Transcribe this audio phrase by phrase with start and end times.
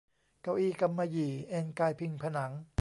[0.41, 2.51] เก้าอี้กำมะหยี่เอนกายพิงผนัง